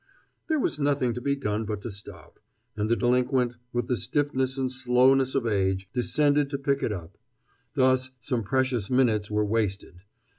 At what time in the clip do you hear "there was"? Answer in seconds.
0.47-0.79